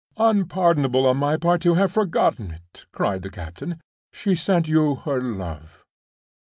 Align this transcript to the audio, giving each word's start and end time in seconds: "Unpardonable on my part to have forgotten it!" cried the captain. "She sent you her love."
"Unpardonable 0.17 1.05
on 1.05 1.17
my 1.17 1.37
part 1.37 1.61
to 1.61 1.75
have 1.75 1.91
forgotten 1.91 2.49
it!" 2.49 2.87
cried 2.91 3.21
the 3.21 3.29
captain. 3.29 3.79
"She 4.11 4.33
sent 4.33 4.67
you 4.67 4.95
her 4.95 5.21
love." 5.21 5.85